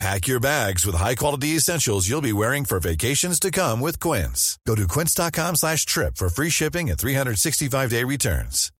[0.00, 4.58] Pack your bags with high-quality essentials you'll be wearing for vacations to come with Quince.
[4.66, 8.70] Go to quince.com slash trip for free shipping and 365-day returns.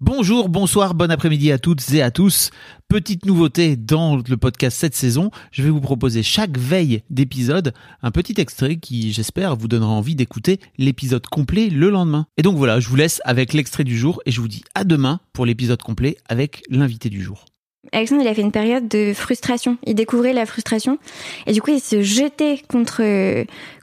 [0.00, 2.52] Bonjour, bonsoir, bon après-midi à toutes et à tous.
[2.86, 8.12] Petite nouveauté dans le podcast cette saison, je vais vous proposer chaque veille d'épisode un
[8.12, 12.28] petit extrait qui, j'espère, vous donnera envie d'écouter l'épisode complet le lendemain.
[12.36, 14.84] Et donc voilà, je vous laisse avec l'extrait du jour et je vous dis à
[14.84, 17.44] demain pour l'épisode complet avec l'invité du jour.
[17.92, 19.78] Alexandre, il a fait une période de frustration.
[19.84, 20.98] Il découvrait la frustration
[21.46, 23.02] et du coup, il se jetait contre,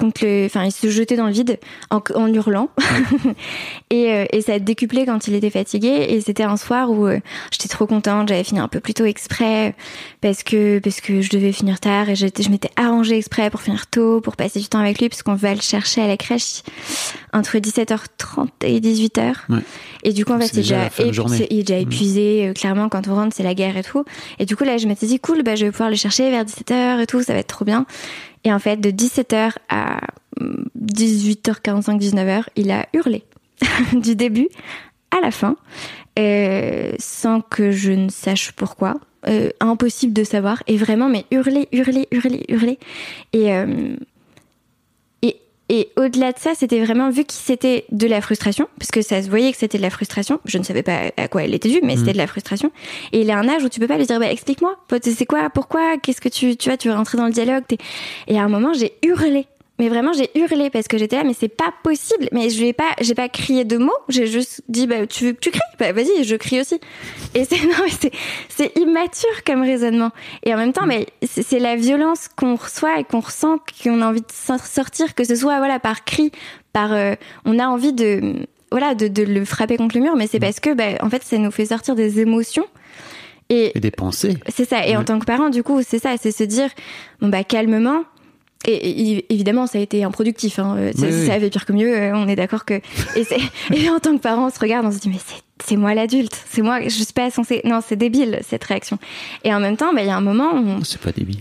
[0.00, 1.58] contre le, enfin, il se jetait dans le vide
[1.90, 2.68] en, en hurlant.
[3.90, 6.06] et, euh, et ça a décuplé quand il était fatigué.
[6.08, 7.18] Et c'était un soir où euh,
[7.52, 8.28] j'étais trop contente.
[8.28, 9.74] J'avais fini un peu plus tôt exprès
[10.20, 13.60] parce que parce que je devais finir tard et j'étais, je m'étais arrangée exprès pour
[13.60, 16.16] finir tôt, pour passer du temps avec lui parce qu'on va le chercher à la
[16.16, 16.62] crèche
[17.32, 19.32] entre 17h30 et 18h.
[19.48, 19.58] Ouais.
[20.02, 21.82] Et du coup, en fait, il est déjà c'est- il est déjà Mhm.
[21.82, 22.48] épuisé.
[22.48, 24.04] Euh, Clairement, quand on rentre, c'est la guerre et tout.
[24.38, 26.44] Et du coup, là, je m'étais dit, cool, bah, je vais pouvoir le chercher vers
[26.44, 27.86] 17h et tout, ça va être trop bien.
[28.44, 30.00] Et en fait, de 17h à
[30.40, 33.24] hum, 18h45, 19h, il a hurlé.
[33.92, 34.48] du début
[35.10, 35.56] à la fin,
[36.18, 38.94] euh, sans que je ne sache pourquoi.
[39.28, 40.62] Euh, impossible de savoir.
[40.66, 42.78] Et vraiment, mais hurler, hurler, hurler, hurler.
[43.34, 43.94] Et, euh,
[45.72, 49.22] et, au-delà de ça, c'était vraiment vu que c'était de la frustration, parce que ça
[49.22, 50.40] se voyait que c'était de la frustration.
[50.44, 52.72] Je ne savais pas à quoi elle était due, mais c'était de la frustration.
[53.12, 55.48] Et il a un âge où tu peux pas lui dire, bah, explique-moi, c'est quoi,
[55.48, 57.62] pourquoi, qu'est-ce que tu, tu vois, tu veux rentrer dans le dialogue?
[58.26, 59.46] Et à un moment, j'ai hurlé.
[59.80, 62.28] Mais vraiment, j'ai hurlé parce que j'étais là, mais c'est pas possible.
[62.32, 63.96] Mais je lui ai pas, j'ai pas crié de mots.
[64.08, 65.60] J'ai juste dit, bah, tu veux que tu cries?
[65.78, 66.78] Bah, vas-y, je crie aussi.
[67.34, 68.10] Et c'est, non, mais
[68.48, 70.10] c'est, immature comme raisonnement.
[70.44, 74.02] Et en même temps, mais c'est, c'est la violence qu'on reçoit et qu'on ressent, qu'on
[74.02, 76.30] a envie de sor- sortir, que ce soit, voilà, par cri,
[76.74, 77.14] par, euh,
[77.46, 78.34] on a envie de,
[78.70, 81.22] voilà, de, de le frapper contre le mur, mais c'est parce que, bah, en fait,
[81.24, 82.66] ça nous fait sortir des émotions.
[83.48, 84.36] Et, Et des pensées.
[84.48, 84.86] c'est ça.
[84.86, 85.04] Et en Ouais.
[85.06, 86.68] tant que parent, du coup, c'est ça, c'est se dire,
[87.20, 88.02] bon bah calmement.
[88.66, 90.58] Et, et évidemment, ça a été improductif.
[90.58, 90.76] Hein.
[90.78, 91.96] Euh, Ça, Oui, ça avait pire que mieux.
[91.96, 92.74] euh, On est d'accord que.
[93.74, 95.94] Et, en tant que parent, on se regarde, on se dit mais c'est c'est moi
[95.94, 96.36] l'adulte.
[96.50, 96.80] C'est moi.
[96.82, 97.60] Je suis pas censée.
[97.64, 98.98] Non, c'est débile cette réaction.
[99.44, 101.40] Et en même temps, bah, il y a un moment où on- C'est pas débile.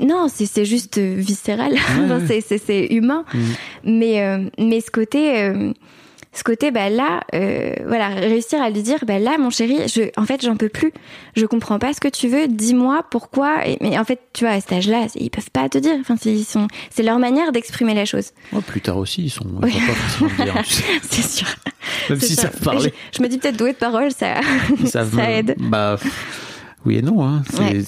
[0.00, 1.72] non, c'est c'est juste euh, viscéral.
[1.76, 2.26] Enfin, ouais.
[2.26, 3.24] c'est- c'est c'est humain.
[3.34, 3.42] Mhm.
[3.84, 5.72] Mais euh, mais ce côté euh,
[6.34, 10.02] ce côté bah là euh, voilà réussir à lui dire bah là mon chéri je
[10.20, 10.92] en fait j'en peux plus
[11.36, 14.54] je comprends pas ce que tu veux dis-moi pourquoi et, mais en fait tu vois
[14.54, 17.52] à cet âge-là ils peuvent pas te dire enfin c'est ils sont c'est leur manière
[17.52, 19.46] d'exprimer la chose Oh, plus tard aussi, ils sont.
[19.62, 19.72] Oui.
[21.02, 21.46] C'est sûr
[22.10, 22.42] Même s'ils sûr.
[22.50, 22.92] savent parler.
[23.12, 24.40] je, je me dis peut-être doué de parole ça
[24.86, 25.96] ça aide Bah,
[26.86, 27.24] oui et non.
[27.24, 27.42] Hein.
[27.58, 27.82] Ouais.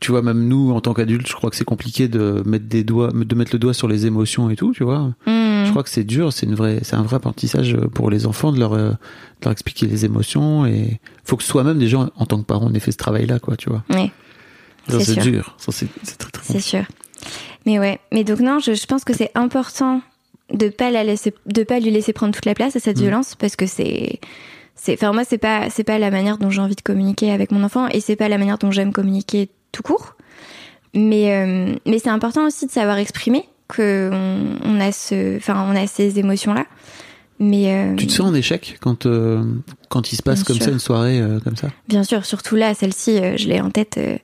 [0.00, 2.84] tu vois, même nous, en tant qu'adultes, je crois que c'est compliqué de mettre des
[2.84, 4.72] doigts, de mettre le doigt sur les émotions et tout.
[4.74, 5.10] Tu vois.
[5.26, 5.37] Hmm.
[5.68, 6.32] Je crois que c'est dur.
[6.32, 9.52] C'est une vraie, c'est un vrai apprentissage pour les enfants de leur, euh, de leur
[9.52, 12.92] expliquer les émotions et faut que soi-même déjà en tant que parent on ait fait
[12.92, 13.56] ce travail-là, quoi.
[13.56, 13.82] Tu vois.
[14.88, 15.56] Ça, C'est dur.
[15.58, 16.84] C'est, très très C'est sûr.
[17.66, 17.98] Mais ouais.
[18.12, 20.00] Mais donc non, je, je pense que c'est important
[20.52, 23.02] de pas la laisser, de pas lui laisser prendre toute la place à cette Mm.
[23.02, 24.18] violence parce que c'est,
[24.74, 27.50] c'est, enfin moi c'est pas, c'est pas la manière dont j'ai envie de communiquer avec
[27.52, 30.14] mon enfant et c'est pas la manière dont j'aime communiquer tout court.
[30.94, 35.66] Mais euh, mais c'est important aussi de savoir exprimer que on, on a ce, enfin
[35.70, 36.66] on a ces émotions là.
[37.40, 39.44] Mais euh, Tu te sens en échec quand euh,
[39.88, 40.64] quand il se passe comme sûr.
[40.64, 41.68] ça une soirée euh, comme ça?
[41.86, 43.96] Bien sûr, surtout là, celle-ci, euh, je l'ai en tête.
[43.98, 44.16] euh,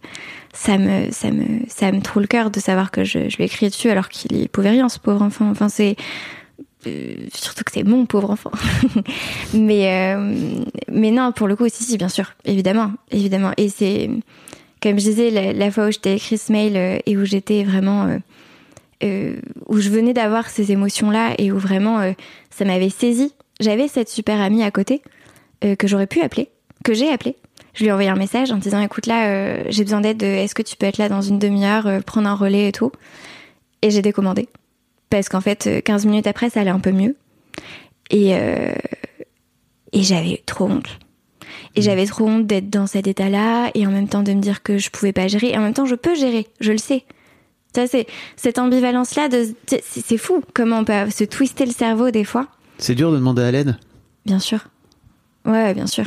[0.52, 3.44] ça me, ça me, ça me trouve le cœur de savoir que je, je lui
[3.44, 5.48] ai crié dessus alors qu'il pouvait rien, ce pauvre enfant.
[5.50, 5.96] Enfin, c'est
[6.86, 8.52] euh, surtout que c'est mon pauvre enfant.
[9.54, 10.60] mais, euh,
[10.92, 13.50] mais non, pour le coup, si, si, bien sûr, évidemment, évidemment.
[13.56, 14.10] Et c'est,
[14.82, 17.24] comme je disais, la, la fois où je t'ai écrit ce mail euh, et où
[17.24, 18.06] j'étais vraiment,
[19.02, 22.12] euh, où je venais d'avoir ces émotions-là et où vraiment euh,
[22.50, 23.34] ça m'avait saisi.
[23.60, 25.02] J'avais cette super amie à côté
[25.64, 26.50] euh, que j'aurais pu appeler,
[26.84, 27.36] que j'ai appelé.
[27.74, 30.22] Je lui ai envoyé un message en disant écoute là, j'ai besoin d'aide.
[30.22, 32.92] Est-ce que tu peux être là dans une demi-heure, prendre un relais et tout?
[33.82, 34.48] Et j'ai décommandé
[35.10, 37.16] parce qu'en fait, euh, 15 minutes après, ça allait un peu mieux.
[38.10, 38.34] Et
[39.94, 40.98] et j'avais trop honte.
[41.76, 44.62] Et j'avais trop honte d'être dans cet état-là et en même temps de me dire
[44.62, 45.50] que je pouvais pas gérer.
[45.50, 47.04] Et en même temps, je peux gérer, je le sais.
[47.74, 48.06] C'est
[48.36, 49.28] cette ambivalence-là.
[49.82, 52.46] C'est fou comment on peut se twister le cerveau des fois.
[52.78, 53.76] C'est dur de demander à l'aide?
[54.24, 54.60] Bien sûr.
[55.44, 56.04] Ouais, bien sûr.